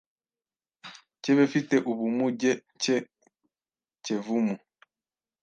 [1.21, 2.51] cy’ebefite ubumuge
[2.81, 2.97] cye
[4.05, 4.55] Kevumu,